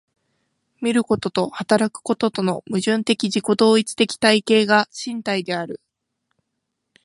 [0.81, 5.79] 見ることと働くこととの矛盾的自己同一的体系が身体である。